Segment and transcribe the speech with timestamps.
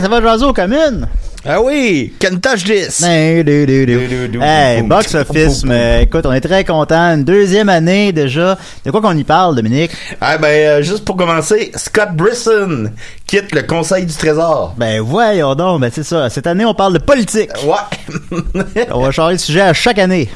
[0.00, 1.06] ça va jaser aux communes.
[1.44, 3.00] Ah oui, can touch this.
[3.00, 3.46] Ben.
[4.42, 7.14] Hey, box office, mais écoute, on est très content.
[7.14, 8.58] Une deuxième année déjà.
[8.84, 9.90] De quoi qu'on y parle, Dominique?
[10.20, 12.90] Ah ben, euh, juste pour commencer, Scott Brisson
[13.26, 14.74] quitte le Conseil du Trésor.
[14.76, 16.28] Ben voyons donc, ben c'est ça.
[16.28, 17.50] Cette année, on parle de politique.
[17.64, 18.36] Ouais.
[18.92, 20.28] On va changer de sujet à chaque année.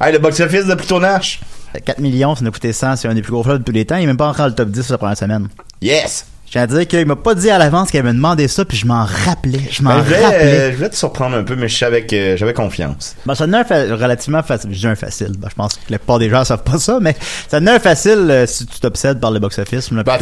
[0.00, 1.40] hey, le box-office de Pluto Nash.
[1.84, 3.72] 4 millions, ça nous a coûté 100, c'est un des plus gros flops de tous
[3.72, 3.96] les temps.
[3.96, 5.48] Il est même pas rentré dans le top 10 la première semaine.
[5.80, 6.26] Yes.
[6.48, 8.78] Je tiens à dire qu'il m'a pas dit à l'avance qu'il avait demandé ça, puis
[8.78, 9.60] je m'en rappelais.
[9.70, 10.32] Je m'en Ben, rappelais.
[10.32, 13.16] euh, je vais te surprendre un peu, mais je suis avec, euh, j'avais confiance.
[13.26, 14.70] Ben, ça a un fa- relativement facile.
[14.72, 15.32] Je dis un facile.
[15.38, 17.14] Ben, je pense que la plupart des gens savent pas ça, mais
[17.48, 19.88] ça a un facile euh, si tu t'obsèdes par le box-office.
[19.88, 20.16] Sais, moi, par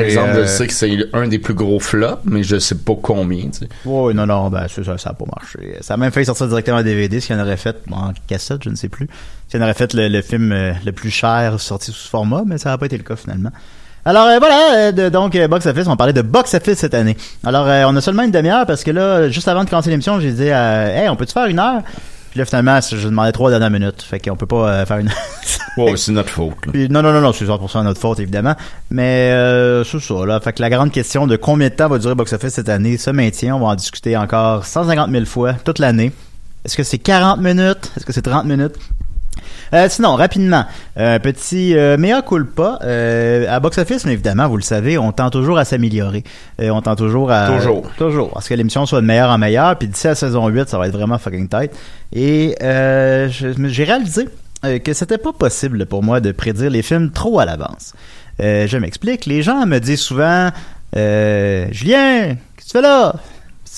[0.00, 2.92] exemple, euh, je sais que c'est un des plus gros flops, mais je sais pas
[3.00, 3.68] combien, tu sais.
[3.86, 5.78] Oui, non, non, ben, c'est ça, ça a pas marché.
[5.80, 8.62] Ça a même failli sortir directement en DVD, ce qu'il en aurait fait en cassette,
[8.64, 9.08] je ne sais plus.
[9.46, 10.52] Ce qu'il en aurait fait le, le film
[10.84, 13.50] le plus cher sorti sous ce format, mais ça n'a pas été le cas finalement.
[14.04, 16.94] Alors euh, voilà, euh, de- donc euh, box office, on parlait de box office cette
[16.94, 17.16] année.
[17.44, 20.18] Alors euh, on a seulement une demi-heure parce que là, juste avant de commencer l'émission,
[20.20, 21.82] j'ai dit, euh, hey, on peut-tu faire une heure?
[22.30, 25.10] Puis là finalement, je demandais trois dernières minutes, fait qu'on peut pas euh, faire une.
[25.76, 26.72] Ouais, c'est notre faute, là.
[26.72, 28.54] Puis, non, non, non, non, c'est 100% notre faute, évidemment.
[28.90, 30.40] Mais euh, c'est ça, là.
[30.40, 32.98] Fait que la grande question de combien de temps va durer Box Office cette année
[32.98, 33.54] se maintient.
[33.54, 36.10] On va en discuter encore 150 000 fois toute l'année.
[36.64, 37.92] Est-ce que c'est 40 minutes?
[37.96, 38.74] Est-ce que c'est 30 minutes?
[39.74, 40.64] Euh, sinon, rapidement,
[40.96, 42.78] un petit euh, mea culpa.
[42.82, 46.24] Euh, à Box Office, mais évidemment, vous le savez, on tend toujours à s'améliorer.
[46.60, 47.56] Euh, on tend toujours à...
[47.56, 47.90] Toujours.
[47.96, 48.30] Toujours.
[48.30, 49.76] Parce que l'émission soit de meilleure en meilleure.
[49.76, 51.72] Puis d'ici à la saison 8, ça va être vraiment fucking tight.
[52.12, 54.28] Et euh, j'ai réalisé
[54.64, 57.94] euh, que c'était pas possible pour moi de prédire les films trop à l'avance.
[58.42, 59.26] Euh, je m'explique.
[59.26, 60.50] Les gens me disent souvent
[60.96, 63.14] euh, Julien, qu'est-ce que tu fais là?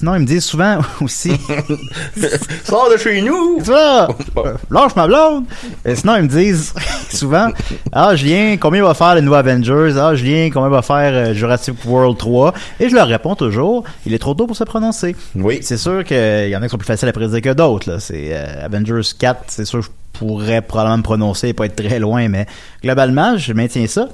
[0.03, 1.31] Sinon, ils me disent souvent aussi
[2.65, 3.61] Sors de chez nous!
[3.69, 4.09] Là?
[4.37, 5.45] Euh, Lâche ma blonde!
[5.85, 6.75] Et sinon, ils me disent
[7.09, 7.51] souvent
[7.93, 9.95] Ah, Julien, combien va faire le nouveau Avengers?
[9.97, 12.53] Ah, Julien, combien va faire euh, Jurassic World 3?
[12.81, 15.15] Et je leur réponds toujours Il est trop tôt pour se prononcer.
[15.37, 15.61] Oui.
[15.63, 18.01] C'est sûr qu'il y en a qui sont plus faciles à prédire que d'autres.
[18.01, 21.77] C'est euh, Avengers 4, c'est sûr que je pourrais probablement me prononcer et pas être
[21.77, 22.47] très loin, mais
[22.83, 24.09] globalement, je maintiens ça.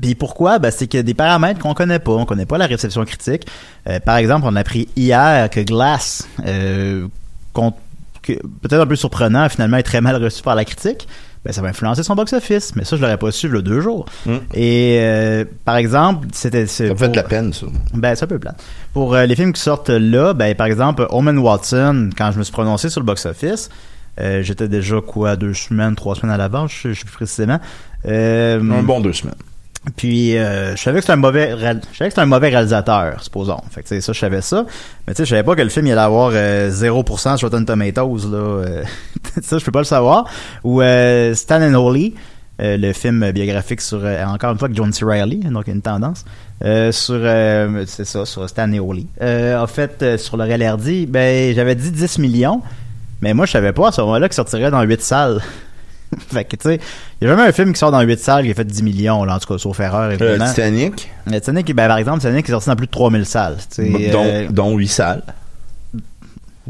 [0.00, 0.58] Puis pourquoi?
[0.58, 2.12] Ben, c'est qu'il y a des paramètres qu'on connaît pas.
[2.12, 3.46] On connaît pas la réception critique.
[3.88, 7.06] Euh, par exemple, on a appris hier que Glass, euh,
[7.52, 11.08] peut-être un peu surprenant, finalement est très mal reçu par la critique.
[11.44, 12.76] Ben, ça va influencer son box-office.
[12.76, 14.06] Mais ça, je l'aurais pas su le deux jours.
[14.26, 14.36] Mm.
[14.54, 16.66] Et euh, par exemple, c'était...
[16.66, 17.66] Ça me fait de la peine, ça.
[17.94, 18.54] Ben, c'est un peu plat.
[18.92, 22.44] Pour euh, les films qui sortent là, ben, par exemple, Omen Watson, quand je me
[22.44, 23.70] suis prononcé sur le box-office,
[24.20, 27.58] euh, j'étais déjà, quoi, deux semaines, trois semaines à l'avance, je je sais plus précisément.
[28.06, 29.34] Euh, Un bon deux semaines.
[29.96, 31.56] Puis euh, je savais que c'était un mauvais
[31.92, 33.60] je savais que un mauvais réalisateur, supposons.
[33.70, 34.64] Fait que ça je savais ça,
[35.06, 37.48] mais tu sais je savais pas que le film il allait avoir euh, 0% sur
[37.48, 38.36] Rotten Tomatoes là.
[38.38, 38.84] euh,
[39.42, 40.26] ça je peux pas le savoir.
[40.62, 42.14] Ou euh, Stan and Holy
[42.60, 45.04] euh, le film biographique sur, euh, encore une fois, John C.
[45.04, 46.24] Reilly, donc une tendance,
[46.62, 49.06] euh, sur, euh, c'est ça, sur Stanley Oli.
[49.20, 52.60] Euh, en fait, euh, sur Laurel Hardy, ben, j'avais dit 10 millions,
[53.20, 55.40] mais moi, je savais pas à ce moment-là qu'il sortirait dans 8 salles.
[56.32, 56.80] fait que, tu sais,
[57.20, 58.82] il y a jamais un film qui sort dans 8 salles qui a fait 10
[58.82, 60.48] millions, là, en tout cas, sauf erreur, Euh, évidemment.
[60.48, 63.56] Titanic, Le Titanic, ben, par exemple, Titanic est sorti dans plus de 3000 salles.
[63.74, 65.22] tu sais, dont, euh, dont 8 salles.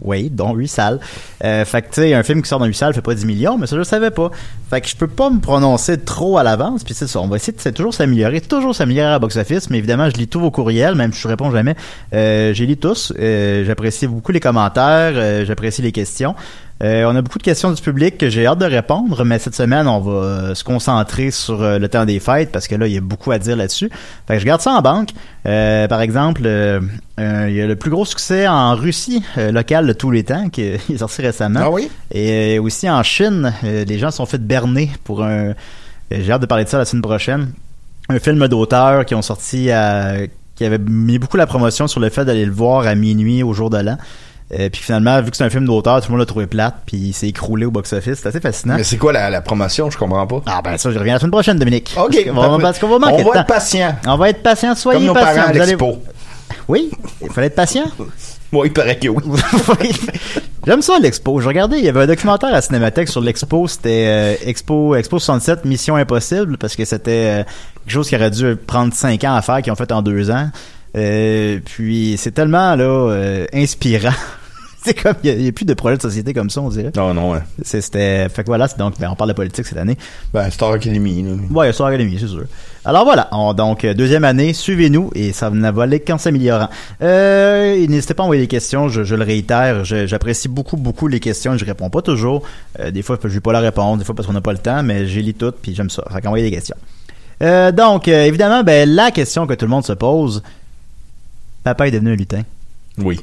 [0.01, 1.01] oui, dont 8 salles.
[1.45, 3.27] Euh, fait que, tu sais, un film qui sort dans 8 salles fait pas 10
[3.27, 4.31] millions, mais ça, je le savais pas.
[4.71, 7.21] Fait que je peux pas me prononcer trop à l'avance, puis c'est ça.
[7.21, 10.29] On va essayer de c'est toujours s'améliorer, toujours s'améliorer à box-office, mais évidemment, je lis
[10.29, 11.75] tous vos courriels, même si je réponds jamais.
[12.15, 13.13] Euh, j'ai lu tous.
[13.19, 16.35] Euh, j'apprécie beaucoup les commentaires, euh, j'apprécie les questions.
[16.83, 19.55] Euh, on a beaucoup de questions du public que j'ai hâte de répondre, mais cette
[19.55, 22.89] semaine, on va euh, se concentrer sur euh, le temps des fêtes parce que là,
[22.89, 23.89] il y a beaucoup à dire là-dessus.
[24.27, 25.11] Fait que je garde ça en banque.
[25.47, 26.81] Euh, par exemple, euh,
[27.19, 30.63] il y a le plus gros succès en Russie local de tous les temps qui
[30.63, 31.61] est sorti récemment.
[31.63, 31.89] Ah oui?
[32.13, 35.55] Et aussi en Chine, les gens se sont fait berner pour un.
[36.11, 37.53] J'ai hâte de parler de ça la semaine prochaine.
[38.09, 40.17] Un film d'auteur qui ont sorti à,
[40.57, 43.53] qui avait mis beaucoup la promotion sur le fait d'aller le voir à minuit au
[43.53, 43.97] jour de l'an.
[44.59, 46.75] Euh, puis finalement, vu que c'est un film d'auteur, tout le monde l'a trouvé plate,
[46.85, 48.19] puis il s'est écroulé au box-office.
[48.23, 48.75] C'est assez fascinant.
[48.77, 49.91] Mais c'est quoi la, la promotion?
[49.91, 50.43] Je comprends pas.
[50.47, 51.95] Ah ben ça, je reviens la semaine prochaine, Dominique.
[51.97, 52.13] OK.
[52.13, 53.97] Parce qu'on va, parce qu'on va manquer On va être patient.
[54.07, 54.75] On va être patient.
[54.75, 55.97] Soyez Comme nos parents à allez- l'expo.
[56.69, 56.91] Oui,
[57.23, 57.85] il fallait être patient.
[58.53, 59.23] Moi, il paraît que oui.
[59.81, 59.91] Oui.
[60.67, 61.41] J'aime ça l'expo.
[61.41, 65.19] Je regardais, il y avait un documentaire à Cinémathèque sur l'expo, c'était euh, Expo Expo
[65.19, 67.45] 67 Mission Impossible parce que c'était euh,
[67.85, 70.31] quelque chose qui aurait dû prendre cinq ans à faire qu'ils ont fait en deux
[70.31, 70.51] ans.
[70.95, 74.13] Euh, puis c'est tellement là inspirant.
[74.85, 76.93] c'est comme il n'y a, plus de projet de société comme ça, on dirait.
[76.97, 77.41] Non, non, ouais.
[77.63, 79.97] C'était fait que voilà, donc ben, on parle de politique cette année.
[80.33, 81.31] Ben, Star Academy, là.
[81.51, 82.45] Ouais, Star Academy, c'est sûr.
[82.85, 86.69] Alors voilà, on, donc euh, deuxième année, suivez-nous et ça ne va aller qu'en s'améliorant.
[87.01, 91.21] Euh, N'hésitez pas à envoyer des questions, je, je le réitère, j'apprécie beaucoup beaucoup les
[91.21, 92.43] questions, je réponds pas toujours.
[92.81, 94.59] Euh, des fois, je vais pas la répondre, des fois parce qu'on n'a pas le
[94.59, 96.05] temps, mais j'ai lu toutes puis j'aime ça.
[96.13, 96.77] Fait qu'envoyez des questions.
[97.43, 100.43] Euh, donc euh, évidemment, ben la question que tout le monde se pose,
[101.65, 102.43] papa est devenu un lutin.
[102.99, 103.21] Oui.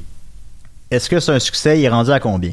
[0.91, 1.79] Est-ce que c'est un succès?
[1.79, 2.51] Il est rendu à combien?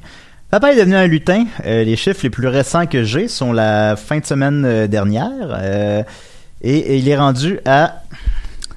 [0.51, 1.47] Papa est devenu un lutin.
[1.65, 5.31] Euh, les chiffres les plus récents que j'ai sont la fin de semaine euh, dernière.
[5.51, 6.03] Euh,
[6.61, 8.03] et, il est rendu à...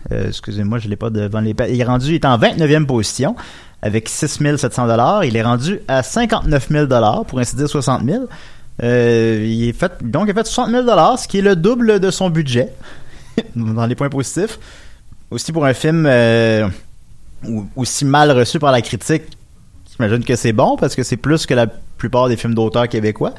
[0.10, 1.54] Excusez-moi, je l'ai pas devant les...
[1.70, 3.36] Il est rendu, il est en 29e position
[3.82, 5.26] avec 6 700 dollars.
[5.26, 8.24] Il est rendu à 59 000 dollars, pour ainsi dire 60 000.
[8.82, 11.56] Euh, il est fait, donc il a fait 60 000 dollars, ce qui est le
[11.56, 12.70] double de son budget
[13.56, 14.58] dans les points positifs.
[15.30, 16.10] Aussi pour un film
[17.76, 19.24] aussi mal reçu par la critique,
[20.00, 23.34] j'imagine que c'est bon parce que c'est plus que la plupart des films d'auteurs québécois.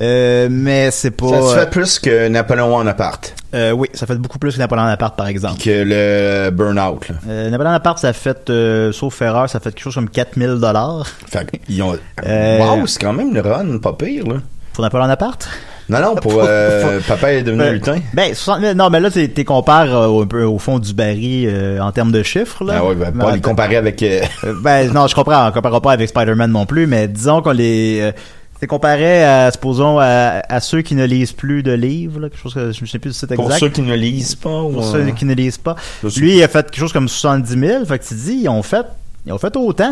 [0.00, 1.28] Euh, mais c'est pas.
[1.28, 3.34] Ça se euh, fait plus que Napoléon Bonaparte.
[3.54, 5.60] euh, oui, ça fait beaucoup plus que Napoléon Bonaparte, par exemple.
[5.60, 7.16] Que le Burnout, là.
[7.28, 11.06] Euh, Napoléon Bonaparte, ça fait, euh, sauf erreur, ça fait quelque chose comme 4000 dollars
[11.26, 11.98] Fait qu'ils ont.
[12.26, 14.36] Euh, Wow, c'est quand même le run, pas pire, là.
[14.72, 15.48] pour Napoléon Bonaparte?
[15.90, 16.42] Non, non, pour.
[16.42, 17.96] euh, Papa est devenu un Ben, lutin.
[18.14, 20.94] Ben, 60 000, non, mais là, t'es t'es compares euh, un peu au fond du
[20.94, 22.74] baril euh, en termes de chiffres, là.
[22.78, 24.02] Ah ouais, ben, pas les comparer avec.
[24.02, 24.20] euh,
[24.62, 28.12] ben non, je comprends, on comparera pas avec Spider-Man non plus, mais disons qu'on les
[28.60, 32.42] c'est comparé à supposons à, à ceux qui ne lisent plus de livres, là, quelque
[32.42, 33.58] chose que je ne sais plus du site pour exact.
[33.60, 34.48] ceux qui ne lisent pas.
[34.50, 35.76] Pour ou, ceux qui ne lisent pas.
[36.18, 38.62] Lui, il a fait quelque chose comme 70 000, fait que tu dis, ils ont
[38.62, 38.84] fait
[39.26, 39.90] ils ont fait autant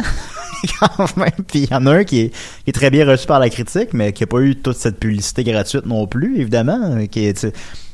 [0.80, 1.30] quand même.
[1.46, 3.50] Puis il y en a un qui est, qui est très bien reçu par la
[3.50, 7.26] critique, mais qui a pas eu toute cette publicité gratuite non plus, évidemment, euh, qui
[7.26, 7.46] est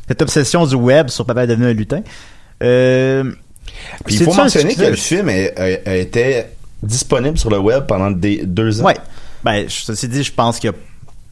[0.08, 2.02] cette obsession du web sur Papa est devenu un lutin.
[2.62, 3.24] Euh,
[4.04, 6.44] Puis il faut mentionner que le film a, été
[6.82, 8.84] disponible sur le web pendant des, deux ans.
[8.84, 8.96] Ouais.
[9.42, 10.76] Ben, ceci dit, je pense qu'il y a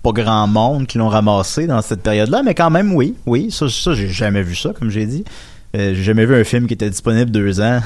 [0.02, 3.14] pas grand monde qui l'ont ramassé dans cette période-là, mais quand même, oui.
[3.26, 5.24] Oui, ça, ça j'ai jamais vu ça, comme j'ai dit.
[5.76, 7.80] Euh, j'ai jamais vu un film qui était disponible deux ans,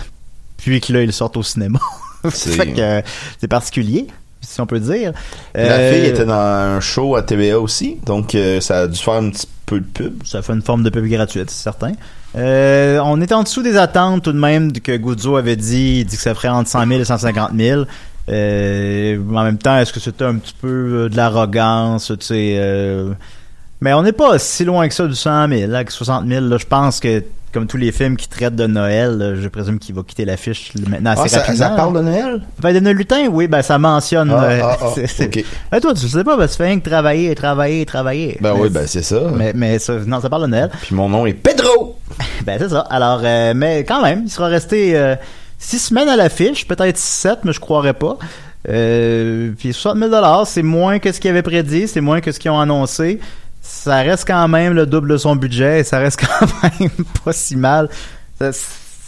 [0.57, 1.79] puis que là, il sorte au cinéma.
[3.41, 4.07] C'est- particulier,
[4.41, 5.13] si on peut dire.
[5.55, 8.99] La Euh, fille était dans un show à TVA aussi, donc euh, ça a dû
[8.99, 10.23] faire un petit peu de pub.
[10.25, 11.93] Ça fait une forme de pub gratuite, c'est certain.
[12.37, 16.01] Euh, on était en dessous des attentes tout de même que Guzzo avait dit.
[16.01, 17.85] Il dit que ça ferait entre 100 000 et 150 000.
[18.29, 22.57] Euh, en même temps, est-ce que c'était un petit peu de l'arrogance, tu sais
[23.87, 26.45] Mais on n'est pas si loin que ça du 100 000, là, avec 60 000.
[26.47, 29.79] Là, je pense que, comme tous les films qui traitent de Noël, là, je présume
[29.79, 31.69] qu'il va quitter l'affiche maintenant assez Ah, ça, rapidement.
[31.69, 32.43] ça parle de Noël?
[32.59, 34.33] Ben, de Noël lutin, oui, ben ça mentionne.
[34.37, 34.87] Ah, euh, ah, ah.
[35.71, 38.39] Ben, toi, tu sais pas, ben, tu fais rien que travailler, travailler, travailler.
[38.41, 39.21] Ben Mais oui, ben c'est ça.
[39.33, 40.71] mais, mais ça, non, ça parle de Noël.
[40.83, 41.97] Puis mon nom est Pedro!
[42.45, 42.81] Ben c'est ça.
[42.91, 45.15] Alors, euh, mais quand même, il sera resté euh,
[45.61, 48.19] six semaines à l'affiche, peut-être sept, mais je croirais pas.
[48.69, 52.33] Euh, puis 60 000 dollars, c'est moins que ce qu'ils avaient prédit, c'est moins que
[52.33, 53.21] ce qu'ils ont annoncé.
[53.69, 56.47] Ça reste quand même le double de son budget, et ça reste quand
[56.81, 56.91] même
[57.25, 57.89] pas si mal.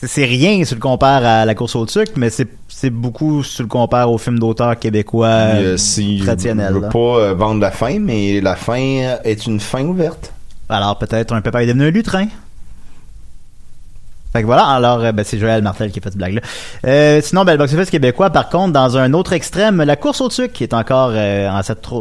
[0.03, 3.43] C'est rien si tu le compares à la course au sucre, mais c'est c'est beaucoup
[3.43, 6.75] si tu le compares au film d'auteur québécois euh, si je traditionnel.
[6.75, 10.33] veux pas euh, vendre la fin, mais la fin est une fin ouverte.
[10.69, 12.27] Alors peut-être un papa est devenu un lutrin.
[14.39, 16.43] Fait que voilà, alors euh, ben, c'est Joël Martel qui a fait cette blague-là.
[16.87, 20.29] Euh, sinon, ben, le box-office québécois, par contre, dans un autre extrême, la course au
[20.29, 21.59] tuc, qui est encore euh, en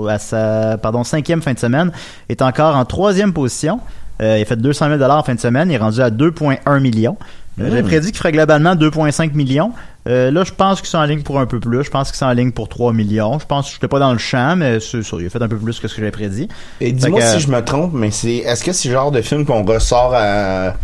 [0.07, 1.91] à sa pardon, cinquième fin de semaine,
[2.29, 3.79] est encore en troisième position.
[4.21, 6.79] Euh, il a fait 200 000 en fin de semaine, il est rendu à 2,1
[6.79, 7.17] millions.
[7.59, 9.71] Euh, J'avais prédit qu'il ferait globalement 2,5 millions.
[10.07, 11.83] Euh, là, je pense qu'ils sont en ligne pour un peu plus.
[11.83, 13.39] Je pense qu'ils sont en ligne pour 3 millions.
[13.39, 15.41] Je pense que je n'étais pas dans le champ, mais c'est ça, il a fait
[15.41, 16.47] un peu plus que ce que j'avais prédit.
[16.81, 19.45] Et dis-moi si je me trompe, mais c'est est-ce que c'est le genre de film
[19.45, 20.75] qu'on ressort à,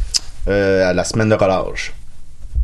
[0.48, 1.94] euh, à la semaine de relâche?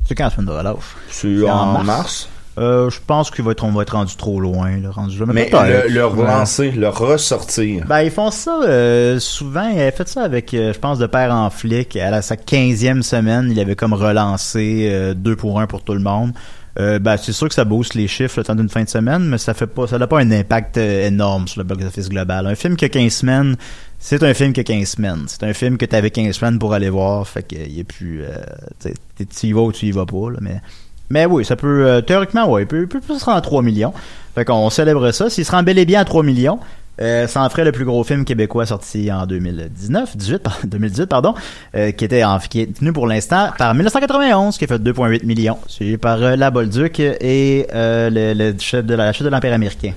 [0.08, 0.96] C'est quand la semaine de relâche?
[1.10, 1.86] C'est en en, mars.
[1.86, 2.30] mars.
[2.58, 5.26] Euh, je pense qu'il va être, on va être rendu trop loin, là, rendu là.
[5.28, 6.24] Mais le, le Ouais.
[6.24, 7.86] relancer, le ressortir.
[7.88, 9.70] Ben, ils font ça euh, souvent.
[9.70, 11.96] Il avait fait ça avec, euh, je pense, de père en flic.
[11.96, 15.94] À la, sa 15e semaine, il avait comme relancé euh, deux pour un pour tout
[15.94, 16.32] le monde.
[16.78, 19.38] Ben, c'est sûr que ça booste les chiffres le temps d'une fin de semaine, mais
[19.38, 22.48] ça fait pas, ça n'a pas un impact énorme sur le box-office global.
[22.48, 23.58] Un film qui a 15 semaines,
[24.00, 25.24] c'est un film qui a 15 semaines.
[25.28, 27.84] C'est un film que tu avais 15 semaines pour aller voir, fait qu'il y a
[27.84, 28.92] plus, euh,
[29.30, 30.62] tu y vas ou tu y vas pas, là, mais,
[31.10, 33.62] mais oui, ça peut, euh, théoriquement, ouais, il peut, peut plus se rendre à 3
[33.62, 33.94] millions.
[34.36, 35.30] Fait qu'on célèbre ça.
[35.30, 36.60] S'il se rend bel et bien à 3 millions,
[37.02, 41.06] euh, ça en ferait le plus gros film québécois sorti en 2019, 18, par- 2018,
[41.08, 41.34] pardon,
[41.74, 45.58] qui était en, qui est tenu pour l'instant par 1991, qui a fait 2,8 millions,
[45.68, 49.94] suivi par euh, La Bolduc et le, le chef de la chef de l'Empire américain.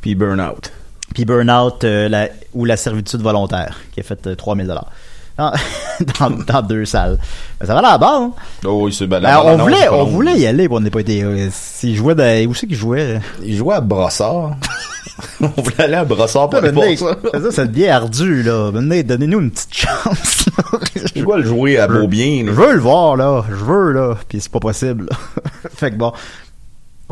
[0.00, 0.70] Puis Burnout.
[1.14, 4.90] Puis Burnout euh, la- ou La servitude volontaire, qui a fait euh, 3000 dollars.
[5.38, 5.50] Dans,
[6.20, 7.18] dans, dans deux salles.
[7.58, 8.20] Ben, ça va la barre.
[8.20, 8.32] Hein?
[8.66, 11.22] Oh oui, c'est ben, on voulait, on voulait y aller, puis on n'a pas été.
[11.22, 11.48] euh,
[11.82, 13.18] jouait, dans, où c'est qu'il jouait?
[13.42, 14.56] Il jouait à Brossard.
[15.40, 17.16] on voulait aller à Brossard pour Ben, Nate, ça.
[17.32, 18.70] ça, c'est bien ardu, là.
[18.72, 20.46] Donnez-nous une petite chance.
[20.58, 20.78] là.
[21.14, 22.44] Je dois le jouer à Beaubien.
[22.46, 23.42] Je veux le voir, là.
[23.48, 24.16] Je veux, là.
[24.28, 25.08] Puis c'est pas possible.
[25.74, 26.12] fait que bon.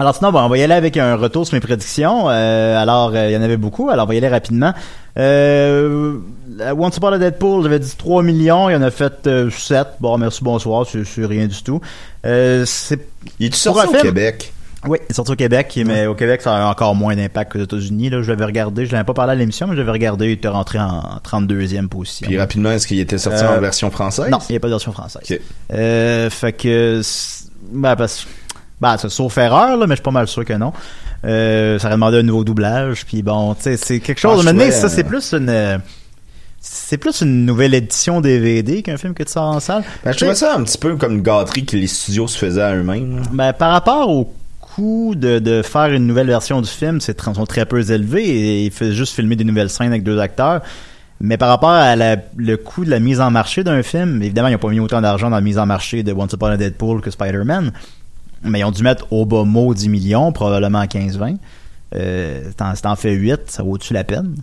[0.00, 2.30] Alors sinon, bon, on va y aller avec un retour sur mes prédictions.
[2.30, 3.90] Euh, alors, euh, il y en avait beaucoup.
[3.90, 4.73] Alors, on va y aller rapidement.
[5.19, 6.14] Euh,
[6.76, 8.71] Once Upon a Deadpool, j'avais dit 3 millions.
[8.71, 9.87] Il y en a fait euh, 7.
[10.00, 10.87] Bon, merci, bonsoir.
[10.87, 11.80] C'est rien du tout.
[12.25, 12.99] Euh, c'est
[13.38, 14.52] Il est sorti au film- Québec?
[14.88, 17.59] oui, il est sorti au Québec, mais au Québec, ça a encore moins d'impact qu'aux
[17.62, 18.09] États-Unis.
[18.09, 20.33] Là, je l'avais regardé, je l'avais pas parlé à l'émission, mais je l'avais regardé, il
[20.33, 22.26] était rentré en 32e position.
[22.26, 24.30] Puis rapidement, est-ce qu'il était sorti Euh, en version française?
[24.30, 25.38] Non, il n'y a pas de version française.
[25.75, 27.02] Euh, fait que,
[27.73, 28.26] ben, parce,
[28.81, 30.73] ben, c'est sauf erreur, là, mais je suis pas mal sûr que non.
[31.25, 34.41] Euh, ça aurait demandé un nouveau doublage, puis bon, tu sais, c'est quelque chose.
[34.41, 35.81] Ah, maintenant, ça, c'est euh, plus une,
[36.61, 39.83] c'est plus une nouvelle édition DVD qu'un film que tu sors en salle.
[40.05, 42.63] Ben, je trouvais ça un petit peu comme une gâterie que les studios se faisaient
[42.63, 43.23] à eux-mêmes.
[43.33, 47.47] Ben, par rapport au coût de, de faire une nouvelle version du film, c'est sont
[47.47, 50.61] très peu élevés et il fait juste filmer des nouvelles scènes avec deux acteurs.
[51.23, 54.49] Mais par rapport à la- le coût de la mise en marché d'un film, évidemment,
[54.49, 56.57] ils n'ont pas mis autant d'argent dans la mise en marché de Once Upon a
[56.57, 57.73] Deadpool que Spider-Man.
[58.42, 61.37] Mais ils ont dû mettre au bas mot 10 millions, probablement 15-20.
[61.94, 64.35] Euh, t'en, si t'en fais 8, ça vaut-tu la peine?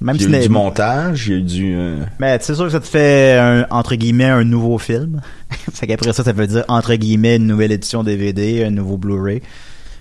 [0.00, 1.74] Même Il y si a eu les- du montage, il y a eu du...
[1.76, 5.20] euh, mais c'est sûr que ça te fait un, entre guillemets un nouveau film.
[5.72, 9.40] fait qu'après ça, ça veut dire entre guillemets une nouvelle édition DVD, un nouveau Blu-ray,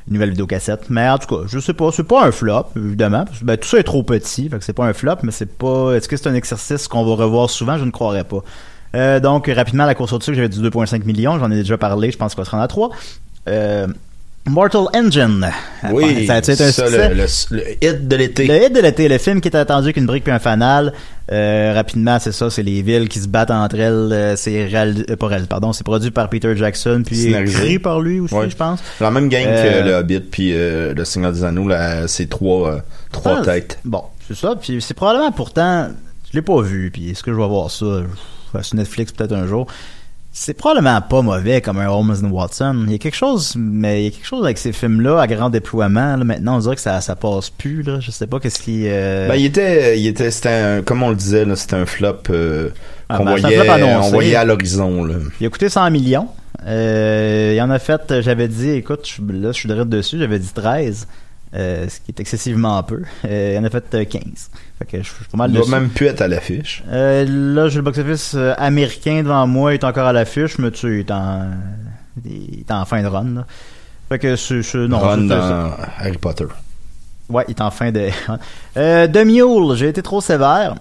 [0.08, 0.90] une nouvelle vidéocassette.
[0.90, 3.24] Mais en tout cas, je sais pas, c'est pas un flop, évidemment.
[3.26, 5.32] parce que, ben, tout ça est trop petit, fait que c'est pas un flop, mais
[5.32, 5.94] c'est pas.
[5.94, 7.78] Est-ce que c'est un exercice qu'on va revoir souvent?
[7.78, 8.40] Je ne croirais pas.
[8.96, 12.18] Euh, donc, rapidement, la course au-dessus, j'avais dit 2,5 millions, j'en ai déjà parlé, je
[12.18, 12.90] pense qu'on va se rendre à 3.
[13.48, 13.88] Euh,
[14.46, 15.50] Mortal Engine.
[15.94, 17.10] Oui, ça a été un ça, succès?
[17.10, 18.46] le, le- le hit de l'été.
[18.46, 20.92] Le hit de l'été, le film qui était attendu qu'une brique puis un fanal.
[21.32, 24.10] Euh, rapidement, c'est ça, c'est les villes qui se battent entre elles.
[24.12, 28.20] euh, c'est réal- euh, pas pardon, c'est produit par Peter Jackson puis écrit par lui
[28.20, 28.50] aussi, Ouais.
[28.50, 28.82] je pense.
[29.00, 32.80] La même gang Euh, que le Hobbit puis le Seigneur des Anneaux, là, c'est trois,
[33.14, 33.80] trois Ah, têtes.
[33.86, 34.56] Bon, c'est ça.
[34.62, 35.88] Puis c'est probablement pourtant,
[36.30, 36.92] je l'ai pas vu.
[36.92, 37.86] Puis est-ce que je vais voir ça?
[38.62, 39.68] Sur Netflix peut-être un jour?
[40.36, 42.86] C'est probablement pas mauvais comme un Holmes and Watson.
[42.88, 45.28] Il y a quelque chose, mais il y a quelque chose avec ces films-là à
[45.28, 46.16] grand déploiement.
[46.18, 46.24] là.
[46.24, 47.84] maintenant, on dirait que ça, ça passe plus.
[47.84, 48.00] Là.
[48.00, 48.86] Je sais pas qu'est-ce qui.
[48.88, 52.18] euh, Ben, il était, il était, c'était un, comme on le disait, c'était un flop
[52.32, 52.70] euh,
[53.10, 54.08] Ah, qu'on ben, un voyait, flop annoncé.
[54.08, 55.08] on voyait à l'horizon.
[55.40, 56.28] Il a coûté 100 millions.
[56.66, 60.40] Euh, il en a fait, j'avais dit, écoute, je, là, je suis direct dessus, j'avais
[60.40, 61.08] dit 13,
[61.56, 63.04] euh, ce qui est excessivement peu.
[63.26, 64.24] Euh, il en a fait euh, 15.
[64.80, 66.84] Fait que je, je suis pas mal Il doit même plus être à l'affiche.
[66.90, 70.72] Euh, là, j'ai le box-office euh, américain devant moi, il est encore à l'affiche, mais
[70.72, 71.52] tu il est en,
[72.26, 73.36] il est en fin de run.
[73.36, 73.46] Là.
[74.10, 76.46] Fait que c'est, non, Run dans Harry Potter.
[77.30, 78.10] Ouais, il est en fin de.
[78.78, 80.76] euh, The Mule, j'ai été trop sévère.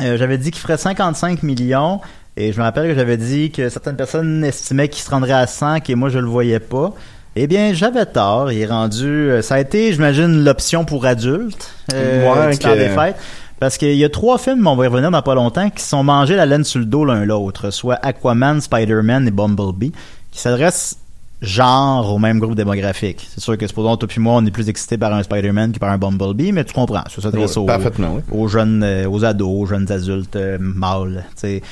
[0.00, 2.00] Euh, j'avais dit qu'il ferait 55 millions.
[2.36, 5.46] Et je me rappelle que j'avais dit que certaines personnes estimaient qu'il se rendrait à
[5.46, 6.92] 100, et moi je le voyais pas.
[7.36, 8.52] Eh bien, j'avais tort.
[8.52, 9.04] Il est rendu.
[9.06, 11.70] euh, Ça a été, j'imagine, l'option pour adultes.
[11.92, 13.16] Euh, Ouais, du temps que- des fêtes.
[13.60, 16.02] Parce qu'il y a trois films, on va y revenir dans pas longtemps, qui sont
[16.02, 19.92] mangés la laine sur le dos l'un l'autre, soit Aquaman, Spider-Man et Bumblebee,
[20.32, 20.96] qui s'adressent
[21.40, 23.26] genre au même groupe démographique.
[23.32, 25.78] C'est sûr que supposons toi puis moi, on est plus excité par un Spider-Man que
[25.78, 27.04] par un Bumblebee, mais tu comprends.
[27.14, 28.22] Ça s'adresse aux, parfaitement, oui.
[28.32, 31.24] aux jeunes, euh, aux ados, aux jeunes adultes euh, mâles.
[31.30, 31.62] tu sais.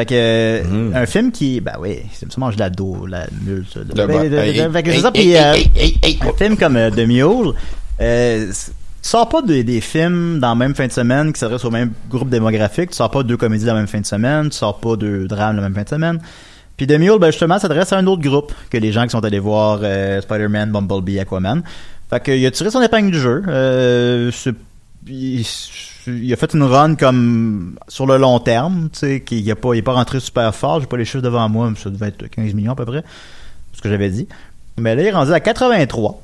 [0.00, 0.96] Fait que Mhm.
[0.96, 3.80] un film qui, ben oui, c'est mange la dos, la mule, ça.
[3.80, 6.56] Le- Ben, de- hey, de- fait que hey, c'est ça, puis, euh, hey, un film
[6.56, 7.52] comme euh, The Mule,
[8.00, 8.50] euh,
[9.02, 11.92] sors pas de- des films dans la même fin de semaine qui s'adressent au même
[12.08, 12.90] groupe démographique.
[12.92, 14.48] Tu sors pas deux comédies la même fin de semaine.
[14.48, 16.18] Tu sors pas deux drames la même fin de semaine.
[16.78, 19.22] Puis The Mule, ben justement, s'adresse à un autre groupe que les gens qui sont
[19.22, 21.62] allés voir euh, Spider-Man, Bumblebee, Aquaman.
[22.08, 23.42] Fait que, il a tiré son épingle du jeu.
[23.48, 24.54] Euh, c'est-
[25.06, 25.44] il,
[26.06, 29.56] il a fait une run comme sur le long terme, tu sais, qu'il il a
[29.56, 30.80] pas, il est pas rentré super fort.
[30.80, 33.02] J'ai pas les chiffres devant moi, mais ça devait être 15 millions à peu près,
[33.72, 34.26] ce que j'avais dit.
[34.78, 36.22] Mais là, il est rendu à 83.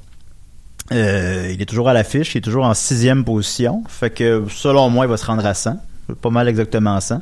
[0.92, 3.83] Euh, il est toujours à l'affiche, il est toujours en sixième position.
[3.88, 5.76] Fait que selon moi, il va se rendre à 100.
[6.23, 7.21] Pas mal exactement 100.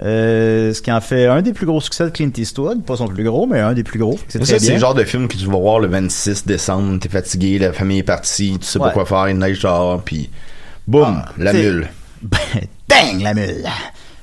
[0.00, 2.84] Euh, ce qui en fait un des plus gros succès de Clint Eastwood.
[2.84, 4.18] Pas son plus gros, mais un des plus gros.
[4.28, 4.74] C'est très bien.
[4.74, 7.98] le genre de film que tu vas voir le 26 décembre, t'es fatigué, la famille
[8.00, 8.88] est partie, tu sais Ouais.
[8.88, 10.28] pas quoi faire, il neige dehors, puis
[10.88, 11.88] boum, Ah, la mule.
[12.22, 12.38] Ben,
[12.88, 13.64] dang, la mule!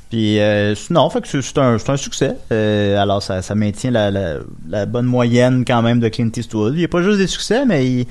[0.10, 2.36] Puis, euh, non, fait que c'est un, succès.
[2.52, 6.74] Euh, alors, ça, ça maintient la, la, la bonne moyenne quand même de Clint Eastwood.
[6.74, 8.06] Il n'y a pas juste des succès, mais il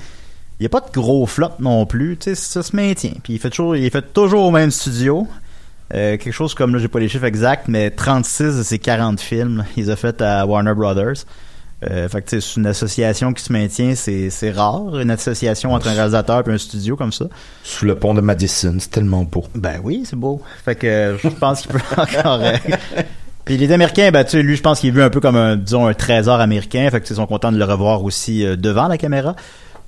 [0.59, 2.17] n'y a pas de gros flop non plus.
[2.17, 3.13] Tu sais, ça se maintient.
[3.23, 5.27] Puis, il fait toujours, il fait toujours au même studio.
[5.93, 9.19] Euh, quelque chose comme, là, j'ai pas les chiffres exacts, mais 36 de ses 40
[9.19, 11.25] films, il les a fait à Warner Brothers.
[11.89, 15.87] Euh, fait que, c'est une association qui se maintient, c'est c'est rare, une association entre
[15.87, 17.25] un réalisateur et un studio comme ça.
[17.63, 19.43] Sous le pont de Madison, c'est tellement beau.
[19.55, 20.41] Ben oui, c'est beau.
[20.63, 22.39] Fait que euh, je pense qu'il peut encore.
[22.41, 22.53] euh,
[23.45, 25.35] Puis les Américains, ben tu sais, lui, je pense qu'il est vu un peu comme
[25.35, 26.87] un, disons, un trésor américain.
[26.89, 29.35] Fait que ils sont contents de le revoir aussi devant la caméra.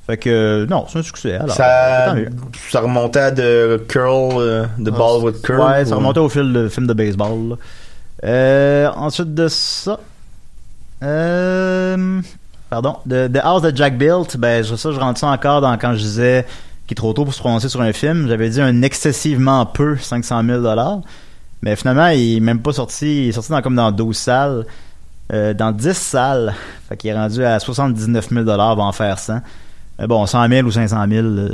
[0.08, 1.34] Fait que euh, non, c'est un succès.
[1.34, 2.16] Alors, ça,
[2.75, 5.60] remontait à de curl, euh, de ball with curl.
[5.60, 7.58] Ouais, ça remontait au fil de film de baseball.
[8.24, 10.00] Euh, ensuite de ça,
[11.04, 12.22] euh,
[12.70, 15.94] pardon, The, House that Jack Built, ben je- ça je rentre ça encore dans quand
[15.94, 16.46] je disais
[16.88, 18.27] qu'il est trop tôt pour se prononcer sur un film.
[18.27, 21.00] J'avais dit un excessivement peu 500 000 dollars,
[21.62, 23.25] mais finalement il est même pas sorti.
[23.25, 24.66] Il est sorti comme dans 12 salles,
[25.33, 26.53] euh, dans 10 salles.
[26.90, 29.42] Fait qu'il est rendu à 79 000 dollars, va en faire 100.
[30.00, 31.50] Mais bon, 100 000 ou 500 000, euh,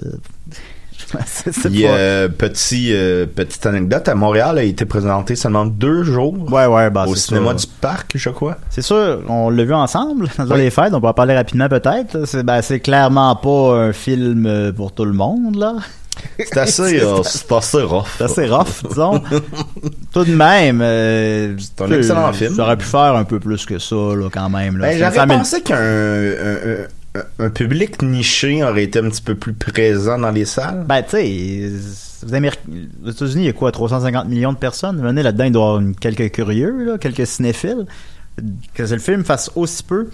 [1.70, 6.66] Il, euh, petit, euh, petite anecdote, à Montréal, a été présenté seulement deux jours Ouais,
[6.66, 8.58] ouais, bah, au cinéma du parc, je crois.
[8.70, 10.58] C'est sûr, on l'a vu ensemble dans Oui.
[10.62, 12.26] les fêtes, on va en parler rapidement peut-être.
[12.26, 15.76] C'est ben, c'est clairement pas un film euh, pour tout le monde, là.
[16.38, 18.06] C'est assez, c'est assez rough.
[18.18, 19.20] C'est assez rough, disons.
[20.14, 22.54] tout de même, euh, C'est un excellent film.
[22.56, 24.78] Ça aurait pu faire un peu plus que ça, là, quand même.
[24.78, 24.90] Là.
[24.90, 25.76] Ben, 500 j'aurais 000 pensé qu'un
[27.40, 30.86] un, public niché aurait été un petit peu plus présent dans les salles?
[30.88, 31.70] Ben, tu sais,
[32.24, 35.02] aux États-Unis, il y a quoi, 350 millions de personnes?
[35.02, 37.86] Venez là-dedans, il doit y avoir quelques curieux, là, quelques cinéphiles.
[38.74, 40.10] Que le film fasse aussi peu.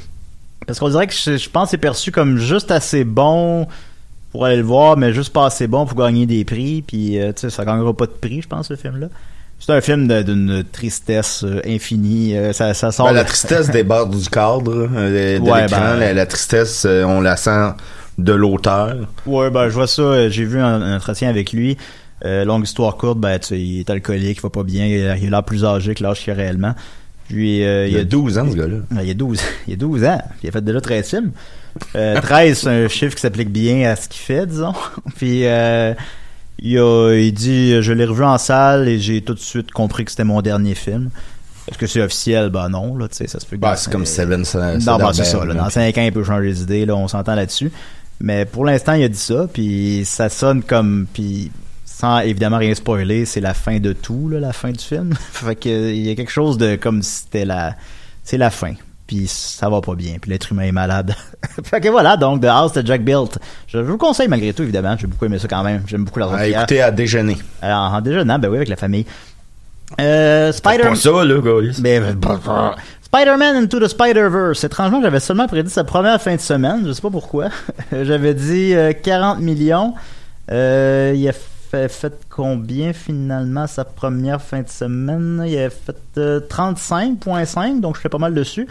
[0.68, 3.68] Parce qu'on dirait que je, je pense que c'est perçu comme juste assez bon
[4.32, 6.82] pour aller le voir, mais juste pas assez bon pour gagner des prix.
[6.82, 9.08] Puis, euh, tu sais, ça gagnera pas de prix, je pense, ce film-là.
[9.60, 12.36] C'est un film de- d'une tristesse euh, infinie.
[12.38, 16.14] euh, ça, ça sort Ben, la de- tristesse déborde du cadre de Ouais, ben- la,
[16.14, 17.72] la tristesse, on la sent
[18.18, 18.96] de l'auteur.
[19.26, 20.02] Ouais, ben je vois ça.
[20.02, 21.78] euh, J'ai vu un, un entretien avec lui.
[22.26, 25.08] Euh, longue histoire courte, ben tu sais, il est alcoolique, il va pas bien, il
[25.08, 26.74] a l'air plus âgé que l'âge qu'il a réellement.
[27.30, 28.78] Puis euh, Il y a 12 ans, ce gars-là.
[29.02, 30.22] Il y a 12, il y a 12 ans.
[30.44, 31.32] Il a fait déjà 13 films.
[31.96, 34.74] Euh, 13, c'est un chiffre qui s'applique bien à ce qu'il fait, disons.
[35.16, 35.94] Puis euh,
[36.62, 40.06] il, a, il dit Je l'ai revu en salle et j'ai tout de suite compris
[40.06, 41.10] que c'était mon dernier film.
[41.68, 42.50] Est-ce que c'est officiel?
[42.50, 44.78] Ben non, là, tu sais, ça se peut que Ben, dans- c'est comme Seven Sa-
[44.80, 45.46] non, ben, c'est Soderbergh, ça.
[45.46, 46.86] Là, dans 5 ans, il peut changer d'idée.
[46.86, 47.72] Là, on s'entend là-dessus.
[48.20, 49.48] Mais pour l'instant, il a dit ça.
[49.52, 51.06] Puis ça sonne comme.
[51.14, 51.52] Puis
[51.86, 55.14] sans évidemment rien spoiler, c'est la fin de tout, là, la fin du film.
[55.32, 57.76] fait que il y a quelque chose de comme si c'était la.
[58.24, 58.74] C'est la fin.
[59.10, 60.18] Puis ça va pas bien.
[60.22, 61.16] Puis l'être humain est malade.
[61.64, 63.40] fait que voilà, donc The House de Jack Built.
[63.66, 64.96] Je vous le conseille malgré tout, évidemment.
[65.00, 65.82] J'ai beaucoup aimé ça quand même.
[65.88, 67.40] J'aime beaucoup la À écouter à déjeuner.
[67.60, 69.08] Alors, en déjeunant, ben oui, avec la famille.
[70.00, 70.84] Euh, Spider...
[70.84, 71.42] Pas ça, là.
[71.82, 72.14] Mais, euh,
[73.02, 74.64] Spider-Man Into the Spider-Verse.
[74.64, 76.84] Étrangement, j'avais seulement prédit sa première fin de semaine.
[76.86, 77.50] Je sais pas pourquoi.
[77.92, 79.96] j'avais dit euh, 40 millions.
[80.52, 85.44] Euh, il a fait, fait combien finalement sa première fin de semaine?
[85.48, 88.68] Il a fait euh, 35.5, donc je fais pas mal dessus.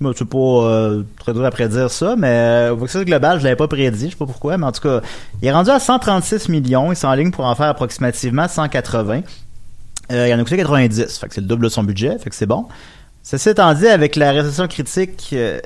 [0.00, 3.56] C'est pas euh, très dur à prédire ça, mais euh, au succès global, je l'avais
[3.56, 5.00] pas prédit, je sais pas pourquoi, mais en tout cas,
[5.40, 9.22] il est rendu à 136 millions, il s'enligne pour en faire approximativement 180.
[10.12, 12.28] Euh, il en a coûté 90, fait que c'est le double de son budget, fait
[12.28, 12.66] que c'est bon.
[13.22, 15.60] Ceci étant dit, avec la réception critique euh,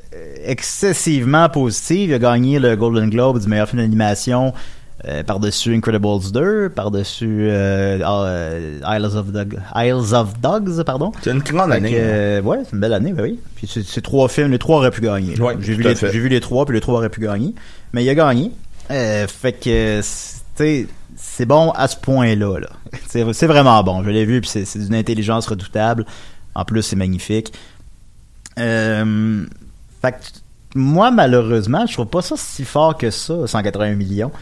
[0.45, 4.53] excessivement positive, il a gagné le Golden Globe du meilleur film d'animation
[5.07, 11.13] Euh, par-dessus Incredibles 2, par-dessus euh, euh, Isles, of Dog- Isles of Dogs, pardon.
[11.23, 11.93] C'est une grande année.
[11.93, 13.39] que, euh, ouais, c'est une belle année, ben oui.
[13.55, 15.39] Puis c'est c'est trois films, les trois auraient pu gagner.
[15.41, 17.55] Ouais, j'ai vu, les- j'ai vu les trois, puis les trois auraient pu gagner.
[17.93, 18.51] Mais il a gagné.
[18.89, 22.59] Fait que, c'est- tu sais, c'est bon à ce point-là.
[22.59, 22.69] Là.
[23.09, 24.03] C'est c'est vraiment bon.
[24.03, 26.07] Je l'ai vu, puis c'est c'est d'une intelligence redoutable.
[26.57, 27.53] En plus, c'est magnifique.
[28.59, 29.45] Euh,
[30.03, 30.17] fait que,
[30.75, 34.33] moi, malheureusement, je trouve pas ça si fort que ça, 181 millions.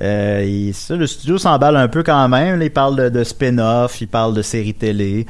[0.00, 2.58] Euh, ça, le studio s'emballe un peu quand même.
[2.58, 5.26] Là, il parle de, de spin-off, il parle de séries télé.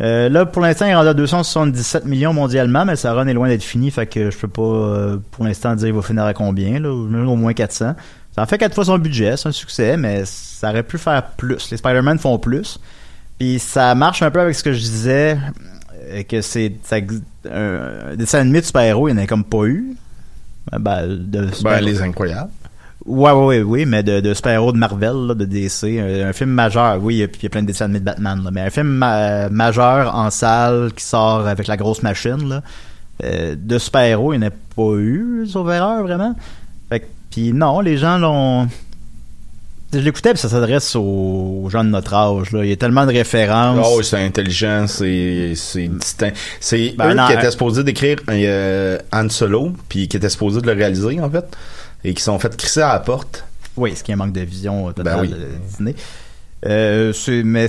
[0.00, 3.34] Euh, là, pour l'instant, il est rendu à 277 millions mondialement, mais sa run est
[3.34, 6.24] loin d'être finie, fait que je peux pas, euh, pour l'instant, dire il va finir
[6.24, 7.94] à combien, là, au moins 400.
[8.34, 11.22] Ça en fait quatre fois son budget, c'est un succès, mais ça aurait pu faire
[11.36, 11.70] plus.
[11.70, 12.80] Les Spider-Man font plus.
[13.38, 15.38] Puis ça marche un peu avec ce que je disais,
[16.28, 16.72] que c'est
[17.50, 19.96] un, un dessin animé de super-héros, il n'y en a comme pas eu.
[20.78, 22.50] Ben, de Ben, les incroyables.
[23.10, 25.84] Ouais, ouais, ouais, oui, mais de, de super-héros de Marvel, là, de DC.
[25.98, 28.50] Un, un film majeur, oui, a- il y a plein de dessins de Batman, là,
[28.52, 32.62] mais un film ma- majeur en salle qui sort avec la grosse machine, là,
[33.24, 36.34] euh, de super-héros, il n'y en a pas eu, sauf erreur, vraiment.
[36.88, 38.68] Fait que, puis non, les gens l'ont...
[39.92, 42.62] Je l'écoutais, puis ça s'adresse aux, aux gens de notre âge, là.
[42.64, 43.84] Il y a tellement de références.
[43.90, 46.30] Oh, c'est intelligent, c'est c'est distinct.
[46.60, 50.28] C'est Ben, eux non, qui euh, étaient supposés d'écrire euh, Han Solo, puis qui étaient
[50.28, 51.44] supposés de le réaliser, en fait,
[52.04, 53.44] et qui sont fait crisser à la porte.
[53.76, 55.28] Oui, ce qui est un manque de vision euh, totale Ben oui.
[55.28, 55.36] de
[55.68, 55.94] Disney.
[56.66, 57.12] Euh,
[57.44, 57.68] mais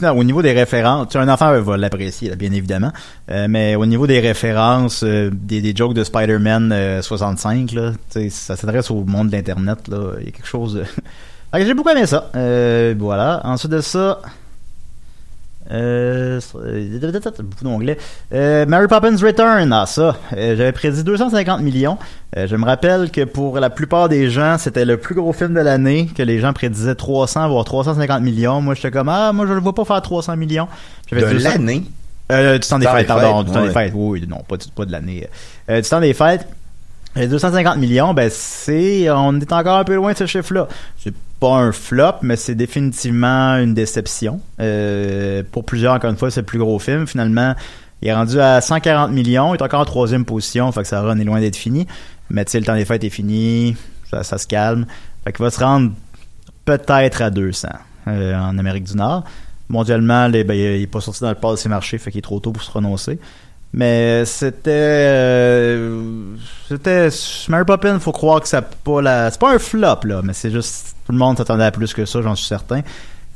[0.00, 2.92] dans- au niveau des références, un enfant va l'apprécier, là, bien évidemment.
[3.30, 7.92] Euh, mais au niveau des références, euh, des, des jokes de Spider-Man euh, 65, là,
[8.10, 9.88] tu sais, ça s'adresse au monde de l'internet.
[9.88, 10.74] Là, il y a quelque chose.
[10.74, 10.84] De...
[11.64, 12.30] J'ai beaucoup aimé ça.
[12.34, 13.40] Euh, voilà.
[13.44, 14.20] Ensuite de ça.
[15.70, 17.98] Euh, beaucoup d'onglets.
[18.32, 21.98] Euh, Mary Poppins Return, ah ça, euh, j'avais prédit 250 millions.
[22.36, 25.52] Euh, je me rappelle que pour la plupart des gens, c'était le plus gros film
[25.52, 28.60] de l'année, que les gens prédisaient 300 voire 350 millions.
[28.62, 30.68] Moi, j'étais comme ah, moi je le vois pas faire 300 millions.
[31.12, 31.84] De 200 l'année?
[32.30, 33.92] du temps des fêtes, pardon, du temps des fêtes.
[33.94, 35.26] Oui, non, pas, de l'année.
[35.68, 36.46] Du temps des fêtes.
[37.16, 40.68] Les 250 millions, ben c'est, on est encore un peu loin de ce chiffre-là.
[40.98, 44.40] C'est pas un flop, mais c'est définitivement une déception.
[44.60, 47.06] Euh, pour plusieurs, encore une fois, c'est le plus gros film.
[47.06, 47.54] Finalement,
[48.02, 49.54] il est rendu à 140 millions.
[49.54, 51.86] Il est encore en troisième position, fait que ça run est loin d'être fini.
[52.30, 53.76] Mais tu sais, le temps des fêtes est fini,
[54.10, 54.86] ça, se calme.
[55.24, 55.92] Fait qu'il va se rendre
[56.64, 57.68] peut-être à 200
[58.08, 59.24] euh, en Amérique du Nord.
[59.68, 62.22] Mondialement, ben, il n'est pas sorti dans le pas de ses marchés, fait qu'il est
[62.22, 63.18] trop tôt pour se prononcer.
[63.72, 66.34] Mais c'était, euh,
[66.68, 67.10] c'était
[67.48, 67.98] Mary Poppins.
[67.98, 71.12] Faut croire que ça pas la, c'est pas un flop là, mais c'est juste tout
[71.12, 72.82] le monde s'attendait à plus que ça, j'en suis certain.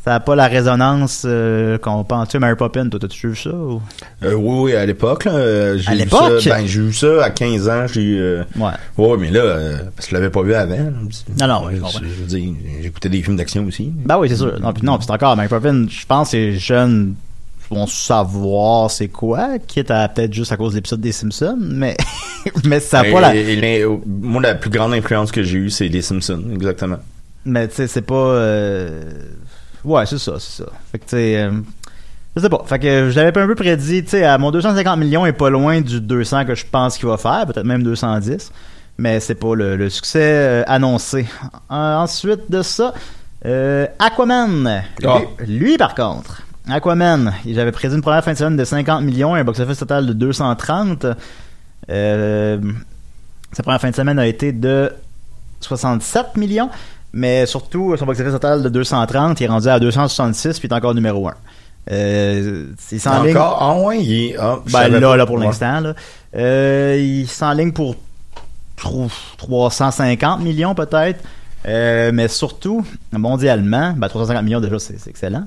[0.04, 2.28] Ça a pas la résonance euh, qu'on pense.
[2.28, 3.80] Tu sais, Mary Poppins, toi, t'as-tu vu ça ou?
[4.24, 5.32] Euh, oui, oui, à l'époque, là.
[5.32, 6.40] euh, j'ai À vu l'époque?
[6.42, 7.86] ça- Ben, j'ai vu ça à 15 ans.
[7.86, 8.18] J'ai.
[8.18, 8.42] Euh...
[8.56, 8.72] Ouais.
[8.98, 10.76] Ouais, mais là, euh, parce que je l'avais pas vu avant.
[11.40, 13.90] Non, non, ouais, je veux dire, j'écoutais des films d'action aussi.
[14.04, 14.58] Ben oui, c'est sûr.
[14.60, 15.86] Non, puis non, c'est encore Mary Poppins.
[15.88, 17.14] Je pense que les jeunes
[17.70, 21.96] vont savoir c'est quoi, quitte à peut-être juste à cause de l'épisode des Simpsons, mais
[22.64, 23.34] mais ça a Et- pas la.
[23.36, 26.98] et moi, la plus grande influence que j'ai eue, c'est les Simpsons, exactement.
[27.44, 28.14] Mais tu sais, c'est pas.
[28.14, 29.02] euh,
[29.84, 30.70] Ouais, c'est ça, c'est ça.
[30.92, 31.36] Fait que tu sais.
[31.42, 31.50] euh,
[32.36, 32.62] Je sais pas.
[32.66, 35.80] Fait que j'avais un peu prédit, tu sais, à mon 250 millions est pas loin
[35.80, 38.52] du 200 que je pense qu'il va faire, peut-être même 210.
[38.98, 41.26] Mais c'est pas le, le succès euh, annoncé.
[41.68, 42.92] Ensuite de ça,
[43.44, 44.82] euh, Aquaman.
[45.00, 45.18] Lui, Ah.
[45.46, 49.40] lui, par contre, Aquaman, j'avais prédit une première fin de semaine de 50 millions et
[49.40, 51.06] un box-office total de 230.
[51.90, 52.60] Euh,
[53.52, 54.92] sa première fin de semaine a été de
[55.60, 56.70] 67 millions,
[57.12, 60.76] mais surtout son box-office total de 230, il est rendu à 266 puis il est
[60.76, 61.34] encore numéro 1.
[61.90, 63.58] Euh, il s'enligne- Encore?
[63.60, 64.32] Ah ouais, il est...
[64.66, 65.16] je ben là, pas.
[65.16, 65.46] là pour Ouais.
[65.46, 65.94] l'instant, là.
[66.36, 67.96] Euh, il s'enligne pour
[68.76, 71.20] tro- 350 millions peut-être.
[71.68, 75.44] Euh, mais surtout, mondialement, ben 350 millions déjà, c'est c'est excellent.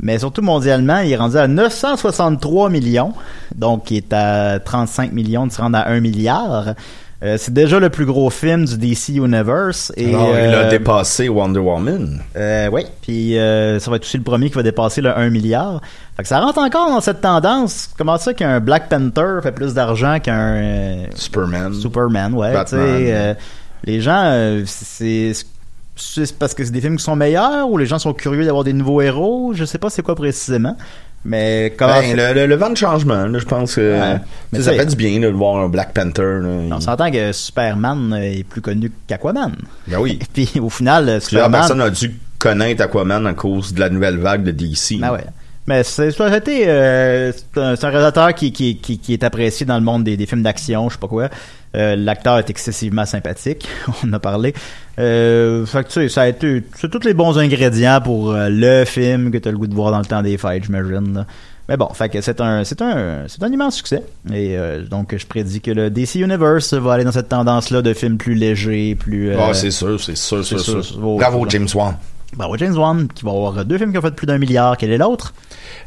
[0.00, 3.12] Mais surtout mondialement, il est rendu à 963 millions.
[3.54, 6.74] Donc, il est à 35 millions de se rendre à 1 milliard.
[7.20, 9.92] Euh, c'est déjà le plus gros film du DC Universe.
[9.96, 12.20] Et, Alors, il a euh, dépassé Wonder Woman.
[12.36, 15.28] euh, oui, puis euh, ça va être aussi le premier qui va dépasser le 1
[15.30, 15.80] milliard.
[16.16, 17.90] Fait que ça rentre encore dans cette tendance.
[17.98, 21.74] Comment ça qu'un Black Panther fait plus d'argent qu'un Superman.
[21.74, 22.52] Superman, ouais.
[22.52, 23.36] Batman.
[23.84, 25.32] les gens, c'est
[26.00, 28.62] c'est parce que c'est des films qui sont meilleurs ou les gens sont curieux d'avoir
[28.62, 29.52] des nouveaux héros?
[29.54, 30.76] Je sais pas c'est quoi précisément,
[31.28, 34.16] mais comment Ben, le, le, le vent de changement, là, je pense que Ouais.
[34.52, 36.40] Mais ça fait du bien là, de voir un Black Panther.
[36.42, 36.48] Là.
[36.76, 39.52] on s'entend que Superman est plus connu qu'Aquaman.
[39.86, 40.18] Ben oui.
[40.32, 41.52] Puis au final, Plusieurs Superman.
[41.60, 44.98] personnes ont dû connaître Aquaman à cause de la nouvelle vague de DC.
[45.00, 45.24] Ben ouais.
[45.66, 49.66] Mais c'est ça a euh, un, c'est un réalisateur qui, qui, qui, qui est apprécié
[49.66, 51.28] dans le monde des, des films d'action, je sais pas quoi.
[51.76, 53.68] Euh, L'acteur est excessivement sympathique,
[54.04, 54.54] on en a parlé.
[54.98, 58.48] Euh, fait que tu sais, ça a été c'est tous les bons ingrédients pour euh,
[58.50, 61.24] le film que tu as le goût de voir dans le temps des fêtes, j'imagine.
[61.68, 64.02] Mais bon, fait que c'est un c'est un c'est un immense succès
[64.32, 67.82] et euh, donc je prédis que le DC Universe va aller dans cette tendance là
[67.82, 70.82] de films plus légers, plus Ah, c'est sûr, c'est sûr, c'est sûr.
[70.98, 71.94] Bravo, James Wan.
[72.34, 74.90] Bravo James Wan qui va avoir deux films qui ont fait plus d'un milliard, quel
[74.90, 75.32] est l'autre?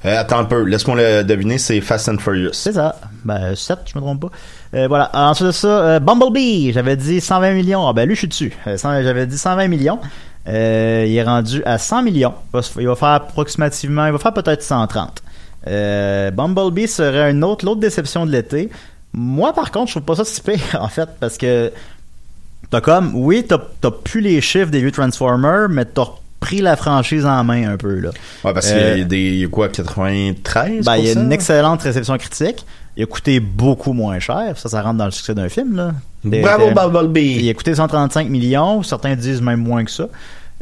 [0.04, 2.54] Attends un peu, laisse-moi le deviner, c'est Fast and Furious.
[2.54, 2.96] C'est ça.
[3.26, 4.32] Ben, 7, je me trompe pas.
[4.74, 5.10] Euh, voilà.
[5.14, 7.88] Ensuite de ça, euh, Bumblebee, j'avais dit 120 millions.
[7.88, 8.54] Ah ben, lui, je suis dessus.
[8.68, 10.00] Euh, 100 j'avais dit 120 millions.
[10.48, 12.34] Euh, il est rendu à 100 millions.
[12.54, 15.22] Il va, se- il va faire approximativement, il va faire peut-être 130.
[15.68, 18.70] Euh, Bumblebee serait une autre, l'autre déception de l'été.
[19.14, 21.72] Moi, par contre, je trouve pas ça si pire, en fait, parce que
[22.70, 26.76] t'as comme, oui, t'as, t'as plus les chiffres des vieux Transformers, mais t'as repris la
[26.78, 28.10] franchise en main un peu, là.
[28.44, 31.10] Ouais, parce qu'il Euh, y a des, il y a quoi, 93 Ben, il y
[31.10, 32.66] a une excellente réception critique.
[32.98, 34.54] Il a coûté beaucoup moins cher.
[34.58, 35.92] Ça, ça rentre dans le succès d'un film, là.
[36.24, 37.38] Des- Bravo, des- Bumblebee!
[37.42, 38.84] Il a coûté 135 millions.
[38.84, 40.08] Certains disent même moins que ça.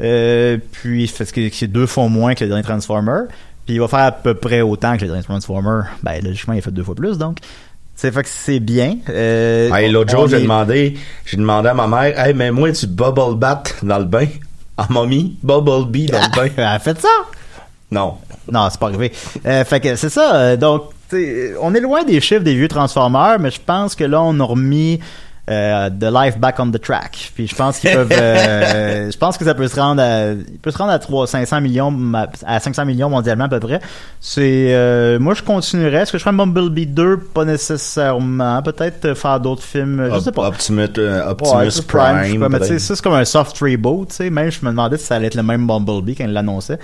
[0.02, 3.22] Euh, puis, parce que c'est deux fois moins que le dernier Transformer.
[3.66, 5.82] Puis, il va faire à peu près autant que le dernier Transformer.
[6.02, 7.38] Ben, logiquement, il a fait deux fois plus, donc.
[7.96, 8.96] C'est fait que c'est bien.
[9.10, 10.94] Euh, Hey, l'autre jour, j'ai est- demandé,
[11.26, 14.26] j'ai demandé à ma mère, hey, mais moi, du bubble bath dans le bain.
[14.78, 16.48] Ah, mamie, bubble bee dans le bain.
[16.56, 17.08] Elle a fait ça!
[17.90, 18.14] Non.
[18.50, 19.12] Non, c'est pas arrivé.
[19.44, 20.34] Euh, fait que c'est ça.
[20.34, 20.94] euh, donc, tu
[21.60, 24.44] on est loin des chiffres des vieux Transformers, mais je pense que là, on a
[24.44, 25.00] remis
[25.48, 27.32] euh, The Life Back on the Track.
[27.34, 28.12] Puis je pense qu'ils peuvent.
[28.12, 30.30] euh, je pense que ça peut se rendre à.
[30.32, 31.92] Il peut se rendre à 3, 500 millions,
[32.46, 33.80] à 500 millions mondialement à peu près.
[34.20, 34.72] C'est.
[34.74, 36.02] euh, moi, je continuerais.
[36.02, 38.62] Est-ce que je ferais un Bumblebee 2 Pas nécessairement.
[38.62, 40.08] Peut-être faire d'autres films.
[40.14, 40.46] Je sais pas.
[40.48, 42.24] Optimus, Ouais, Optimus Prime.
[42.24, 44.30] je sais pas, mais tu sais, ça, c'est comme un soft reboot, tu sais.
[44.30, 46.78] Même, je me demandais si ça allait être le même Bumblebee quand il l'annonçait.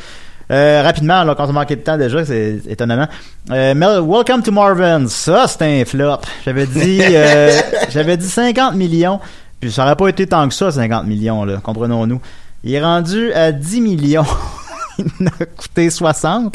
[0.51, 3.09] Euh, rapidement, là, quand on manquait de temps déjà, c'est étonnamment.
[3.51, 5.07] Euh, Mel- Welcome to Marvin.
[5.09, 6.19] Ça, c'est un flop.
[6.45, 7.51] J'avais dit, euh,
[7.89, 9.19] j'avais dit 50 millions.
[9.61, 11.57] Puis ça aurait pas été tant que ça, 50 millions, là.
[11.63, 12.21] Comprenons-nous.
[12.63, 14.27] Il est rendu à 10 millions.
[15.21, 16.55] il a coûté 60.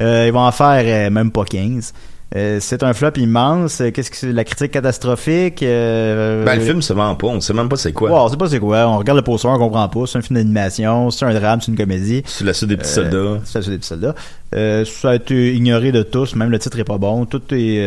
[0.00, 1.92] Euh, ils vont en faire euh, même pas 15.
[2.34, 3.80] Euh, c'est un flop immense.
[3.80, 4.32] Euh, Qu'est-ce que c'est?
[4.32, 5.62] La critique catastrophique.
[5.62, 8.10] euh, Ben, le film se vend pas, on sait même pas c'est quoi.
[8.10, 8.86] Ouais, on sait pas c'est quoi.
[8.88, 10.06] On regarde le poster, on comprend pas.
[10.06, 12.22] C'est un film d'animation, c'est un drame, c'est une comédie.
[12.24, 13.40] C'est la suite des petits soldats.
[13.44, 14.14] C'est la suite des petits soldats.
[14.54, 16.34] Euh, ça a été ignoré de tous.
[16.34, 17.26] Même le titre est pas bon.
[17.26, 17.84] Tout est,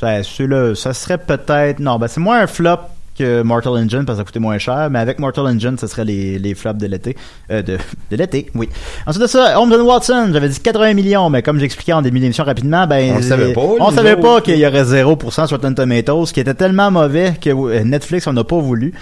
[0.00, 2.78] ça, celui-là, ça serait peut-être, non, ben c'est moins un flop
[3.18, 6.04] que Mortal Engine parce que ça coûtait moins cher, mais avec Mortal Engine, ce serait
[6.04, 7.16] les, les flops de l'été.
[7.50, 7.78] Euh, de,
[8.10, 8.68] de l'été, oui.
[9.06, 12.44] Ensuite de ça, Holmes Watson, j'avais dit 80 millions, mais comme j'expliquais en début d'émission
[12.44, 16.26] rapidement, ben, On savait pas, on savait pas qu'il y aurait 0% sur Rotten Tomatoes,
[16.26, 18.92] qui était tellement mauvais que euh, Netflix on a pas voulu.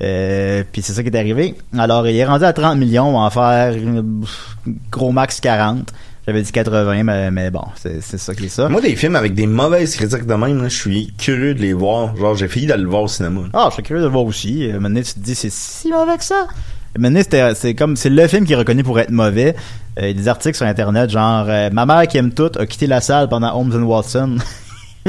[0.00, 1.54] Euh, puis c'est ça qui est arrivé.
[1.78, 4.02] Alors, il est rendu à 30 millions, on va en faire euh,
[4.90, 5.92] gros max 40.
[6.26, 8.68] J'avais dit 80, mais, mais bon, c'est ça qui est ça.
[8.68, 11.72] Moi, des films avec des mauvaises critiques de même, là, je suis curieux de les
[11.72, 12.16] voir.
[12.16, 13.40] Genre, j'ai failli d'aller le voir au cinéma.
[13.52, 14.70] Ah, je suis curieux de le voir aussi.
[14.70, 16.46] Euh, Maintenant, tu te dis, c'est si mauvais que ça.
[16.96, 17.22] Maintenant,
[17.54, 19.56] c'est comme, c'est le film qui est reconnu pour être mauvais.
[19.98, 22.50] Euh, il y a des articles sur Internet, genre, euh, ma mère qui aime tout
[22.56, 24.36] a quitté la salle pendant Holmes and Watson.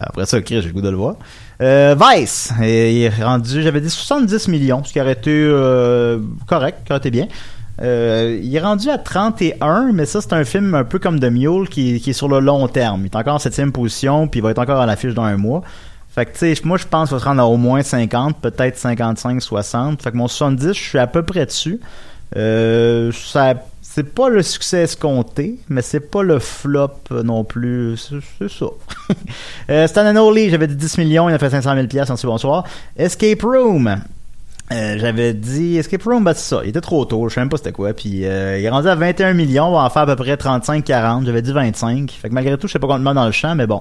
[0.00, 1.16] Après ça, Chris, j'ai le goût de le voir.
[1.60, 2.64] Euh, Vice, il
[3.02, 7.10] est rendu, j'avais dit 70 millions, ce qui aurait été euh, correct, qui aurait été
[7.10, 7.26] bien.
[7.80, 11.30] Euh, il est rendu à 31, mais ça, c'est un film un peu comme The
[11.30, 13.02] Mule qui, est sur le long terme.
[13.02, 15.36] Il est encore en septième position, puis il va être encore à l'affiche dans un
[15.36, 15.62] mois.
[16.08, 18.40] Fait que, tu sais, moi, je pense qu'il va se rendre à au moins 50,
[18.40, 20.02] peut-être 55, 60.
[20.02, 21.80] Fait que mon 70, je suis à peu près dessus.
[22.36, 26.90] Euh, ça, c'est pas le succès escompté, mais c'est pas le flop
[27.24, 27.96] non plus.
[27.96, 28.66] C'est, ça.
[29.70, 30.12] euh, Stan
[30.50, 32.64] j'avais dit 10 millions, il a fait 500 000 pièces en bonsoir.
[32.96, 34.00] Escape Room.
[34.70, 36.60] Euh, j'avais dit Escape Room, bah c'est ça.
[36.62, 37.92] Il était trop tôt, je sais même pas c'était quoi.
[37.94, 40.34] Puis euh, il est rendu à 21 millions, on va en faire à peu près
[40.34, 41.24] 35-40.
[41.24, 42.10] J'avais dit 25.
[42.10, 43.80] Fait que malgré tout, je sais pas complètement dans le champ, mais bon.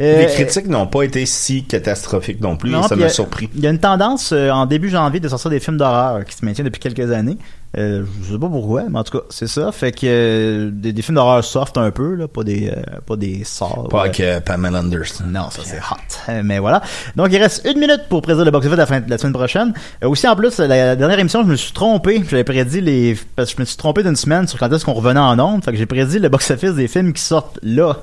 [0.00, 3.08] Euh, Les critiques n'ont pas été si catastrophiques non plus, non, et ça m'a a-
[3.08, 3.48] surpris.
[3.56, 6.36] Il y a une tendance euh, en début janvier de sortir des films d'horreur qui
[6.36, 7.36] se maintient depuis quelques années.
[7.76, 9.70] Euh, je sais pas pourquoi, mais en tout cas, c'est ça.
[9.72, 13.16] Fait que euh, des, des films d'horreur soft un peu, là, pas des euh, pas
[13.16, 13.88] des sorts.
[13.90, 15.24] Pas euh, Pamela Anderson.
[15.26, 16.30] Non, ça c'est hot.
[16.30, 16.80] Euh, Mais voilà.
[17.14, 19.34] Donc il reste une minute pour prédire le box-office de la, fin de la semaine
[19.34, 19.74] prochaine.
[20.02, 22.22] Euh, aussi en plus, la, la dernière émission, je me suis trompé.
[22.30, 24.94] J'avais prédit les parce que je me suis trompé d'une semaine sur quand est-ce qu'on
[24.94, 25.62] revenait en ondes.
[25.62, 27.98] Fait que j'ai prédit le box-office des films qui sortent là.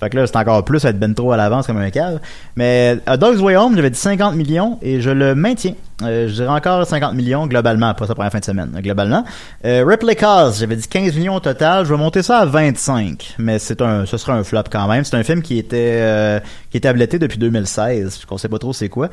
[0.00, 2.20] Fait que là, c'est encore plus à être ben trop à l'avance comme un cave.
[2.56, 5.74] Mais à Dog's Way Home, j'avais dit 50 millions et je le maintiens.
[6.02, 9.24] Euh, je dirais encore 50 millions globalement, pas sa première fin de semaine, globalement.
[9.64, 11.84] Euh, Replicas, j'avais dit 15 millions au total.
[11.84, 15.04] Je vais monter ça à 25, mais c'est un, ce sera un flop quand même.
[15.04, 18.72] C'est un film qui était, euh, qui était abletté depuis 2016, qu'on sait pas trop
[18.72, 19.10] c'est quoi.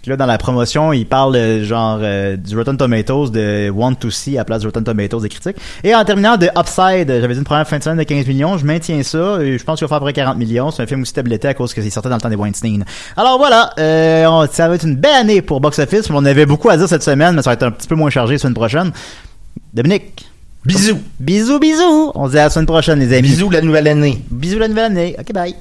[0.00, 3.68] Puis que là, dans la promotion, il parle euh, genre euh, du Rotten Tomatoes de
[3.68, 5.56] Want to See à la place du Rotten Tomatoes des critiques.
[5.82, 8.56] Et en terminant de Upside, j'avais dit une première fin de semaine de 15 millions,
[8.58, 9.38] je maintiens ça.
[9.42, 10.70] Et je pense qu'il va faire à peu près 40 millions.
[10.70, 12.84] C'est un film aussi tabletté à cause que c'est sorti dans le temps des Weinstein.
[13.16, 16.08] Alors voilà, euh, on- ça va être une belle année pour Box Office.
[16.10, 18.10] On avait beaucoup à dire cette semaine, mais ça va être un petit peu moins
[18.10, 18.92] chargé la semaine prochaine.
[19.74, 20.26] Dominique.
[20.64, 20.98] Bisous.
[21.18, 22.12] Bisous, bisous.
[22.14, 23.28] On se dit à la semaine prochaine, les amis.
[23.28, 24.22] Bisous la nouvelle année.
[24.30, 25.16] Bisous la nouvelle année.
[25.18, 25.54] Ok, bye.